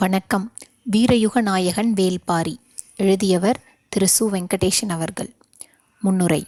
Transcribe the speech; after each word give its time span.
வணக்கம். 0.00 0.52
வீரயுக 0.92 1.40
நாயகன் 1.40 1.92
வேல்பாரி. 1.92 2.56
எழுதியவர் 2.96 3.62
திரு. 3.88 4.06
சு. 4.20 4.22
வெங்கடேசன் 4.22 4.88
அவர்கள். 4.88 5.34
முன்னுரை. 6.00 6.44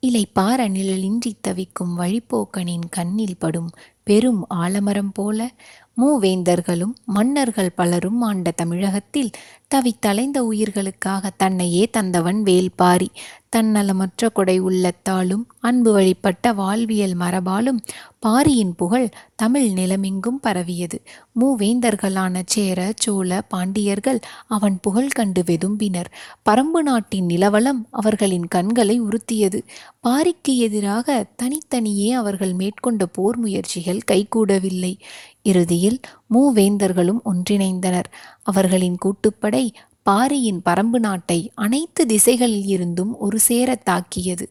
இலைப்பார 0.00 0.68
நிழலின்றி 0.68 1.32
தவிக்கும் 1.40 1.98
வழிப்போக்கனின் 1.98 2.88
கண்ணில் 2.90 3.38
படும் 3.38 3.70
பெரும் 4.02 4.48
ஆலமரம் 4.48 5.12
போல 5.12 5.52
மூவேந்தர்களும் 6.00 6.94
மன்னர்கள் 7.04 7.70
பலரும் 7.70 8.20
ஆண்ட 8.20 8.50
தமிழகத்தில் 8.50 9.30
தவித்தலைந்த 9.74 10.42
உயிர்களுக்காக 10.50 11.30
தன்னையே 11.36 11.90
தந்தவன் 11.98 12.42
வேல்பாரி. 12.42 13.08
தன்னலமற்ற 13.56 14.32
கொடை 14.32 14.62
உள்ளத்தாலும் 14.62 15.46
அன்பு 15.58 15.92
வழிபட்ட 15.92 16.52
வாழ்வியல் 16.52 17.16
மரபாலும் 17.16 17.80
பாரியின் 18.18 18.74
புகழ் 18.74 19.08
தமிழ் 19.34 19.66
நிலமெங்கும் 19.66 20.40
பரவியது. 20.40 21.02
மூவேந்தர்களான 21.40 22.42
சேர 22.46 22.92
சோழ 22.96 23.40
பாண்டியர்கள் 23.40 24.20
அவன் 24.46 24.78
புகழ் 24.82 25.08
கண்டு 25.08 25.42
வெதும்பினர். 25.42 26.10
பரம்பு 26.50 26.82
நாட்டின் 26.82 27.26
நிலவலம் 27.26 27.86
அவர்களின் 27.90 28.48
கண்களை 28.48 29.02
உறுத்தியது. 29.02 29.62
பாரிக்கு 30.08 30.56
எதிராக 30.56 31.26
தனித்தனியே 31.36 32.12
அவர்கள் 32.12 32.52
மேற்கொண்ட 32.52 33.06
போர் 33.06 33.36
முயற்சிகள் 33.36 34.00
கைகூடவில்லை. 34.10 34.96
இறுதியில் 35.44 36.00
மூவேந்தர்களும் 36.34 37.20
ஒன்றிணைந்தனர். 37.24 38.10
அவர்களின் 38.42 38.96
கூட்டுப்படை 39.04 39.70
பாரியின் 40.02 40.60
பரம்பு 40.64 40.98
நாட்டை 40.98 41.50
அனைத்து 41.54 42.06
திசைகளில் 42.06 42.66
இருந்தும் 42.66 43.18
ஒரு 43.18 43.38
சேர 43.38 43.74
தாக்கியது. 43.74 44.46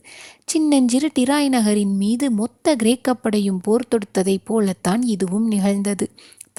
சின்னஞ்சிறு 0.46 1.10
டிராய் 1.14 1.50
நகரின் 1.50 1.96
மீது 1.96 2.32
மொத்த 2.32 2.76
கிரேக்கப்படையும் 2.84 3.60
போர் 3.62 3.88
தொடுத்ததைப் 3.88 4.46
போலத்தான் 4.46 5.02
இதுவும் 5.04 5.48
நிகழ்ந்தது. 5.48 6.10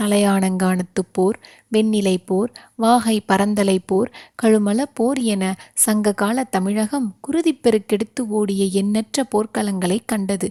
தலையானங்கானத்துப் 0.00 1.10
போர் 1.12 1.38
வெண்ணிலை 1.72 2.16
போர் 2.26 2.52
வாகை 2.74 3.20
பரந்தலை 3.20 3.78
போர் 3.86 4.10
கழுமல 4.42 4.82
போர் 4.94 5.18
என 5.18 5.56
சங்ககால 5.74 6.44
தமிழகம் 6.44 7.14
குருதிப்பெருக்கெடுத்து 7.20 8.20
ஓடிய 8.28 8.64
எண்ணற்ற 8.64 9.26
போர்க்களங்களை 9.32 9.98
கண்டது. 10.04 10.50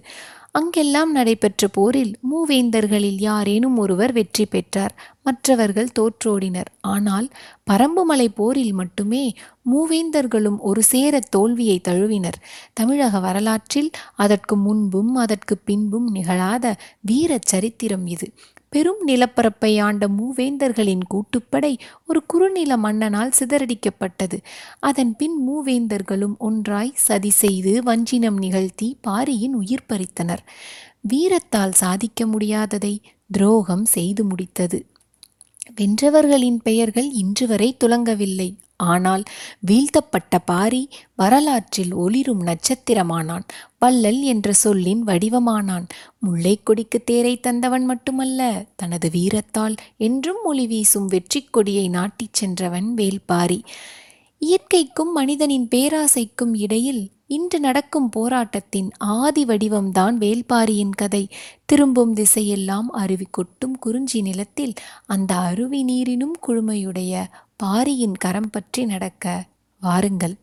அங்கெல்லாம் 0.54 1.12
நடைபெற்ற 1.12 1.66
போரில் 1.68 2.12
மூவேந்தர்களில் 2.30 3.16
யாரேனும் 3.20 3.76
ஒருவர் 3.76 4.12
வெற்றி 4.12 4.44
பெற்றார். 4.46 4.92
மற்றவர்கள் 5.22 5.88
தோற்றோடினர். 5.98 6.70
ஆனால் 6.92 7.26
பரம்புமலை 7.70 8.28
போரில் 8.34 8.72
மட்டுமே 8.72 9.24
மூவேந்தர்களும் 9.72 10.58
ஒரு 10.60 10.82
சேர 10.82 11.20
தோல்வியை 11.30 11.78
தழுவினர். 11.80 12.38
தமிழக 12.74 13.20
வரலாற்றில் 13.20 13.90
அதற்கு 14.16 14.56
முன்பும் 14.56 15.12
அதற்கு 15.14 15.56
பின்பும் 15.58 16.08
நிகழாத 16.14 16.74
வீர 17.00 17.38
சரித்திரம் 17.44 18.06
இது. 18.06 18.28
பெரும் 18.74 19.00
நிலப்பரப்பை 19.06 19.72
ஆண்ட 19.78 20.04
மூவேந்தர்களின் 20.18 21.04
கூட்டுப்படை 21.12 21.72
ஒரு 22.06 22.20
குறுநில 22.26 22.76
மன்னனால் 22.76 23.32
சிதறடிக்கப்பட்டது. 23.40 24.38
அதன் 24.80 25.12
பின் 25.16 25.36
மூவேந்தர்களும் 25.48 26.36
ஒன்றாய் 26.38 26.92
சதி 27.08 27.32
செய்து 27.42 27.72
வஞ்சினம் 27.82 28.38
நிகழ்த்தி 28.38 28.88
பாரியின் 29.00 29.54
உயிர் 29.54 29.88
பறித்தனர். 29.88 30.42
வீரத்தால் 31.08 31.78
சாதிக்க 31.82 32.26
முடியாததை 32.26 32.94
துரோகம் 33.32 33.86
செய்து 33.96 34.22
முடித்தது. 34.24 34.78
வென்றவர்களின் 35.70 36.60
பெயர்கள் 36.62 37.10
இன்று 37.12 37.46
வரை 37.46 37.76
துலங்கவில்லை. 37.84 38.54
ஆனால் 38.76 39.22
வீழ்த்தப்பட்ட 39.66 40.38
பாரி 40.44 40.88
வரலாற்றில் 41.14 41.92
ஒளிரும் 41.94 42.42
நட்சத்திரமானான். 42.46 43.44
வள்ளல் 43.78 44.20
என்ற 44.22 44.52
சொல்லின் 44.52 45.02
வடிவமானான். 45.06 45.86
முல்லைக்கொடிக்கு 46.26 46.98
தேரை 47.04 47.40
தந்தவன் 47.42 47.84
மட்டுமல்ல 47.84 48.64
தனது 48.76 49.10
வீரத்தால் 49.10 49.76
என்றும் 49.96 50.42
ஒளி 50.44 50.66
வீசும் 50.66 51.06
வெற்றி 51.06 51.42
கொடியை 51.42 51.88
நாட்டிச் 51.88 52.34
சென்றவன் 52.34 52.94
வேல்பாரி. 52.96 53.60
இயற்கைக்கும் 54.38 55.12
மனிதனின் 55.12 55.68
பேராசைக்கும் 55.74 56.54
இடையில் 56.54 57.10
இன்று 57.36 57.58
நடக்கும் 57.60 58.08
போராட்டத்தின் 58.08 58.88
ஆதி 59.16 59.42
வடிவம்தான் 59.44 60.16
வேல்பாரியின் 60.24 60.96
கதை. 60.96 61.22
திரும்பும் 61.64 62.12
திசையெல்லாம் 62.14 62.88
அருவி 63.02 63.26
கொட்டும் 63.30 63.76
குறிஞ்சி 63.78 64.20
நிலத்தில் 64.22 64.74
அந்த 65.06 65.32
அருவி 65.50 65.80
நீரினும் 65.82 66.36
குழுமையுடைய 66.46 67.24
பாரியின் 67.56 68.16
கரம் 68.16 68.50
பற்றி 68.50 68.82
நடக்க 68.84 69.24
வாருங்கள். 69.82 70.36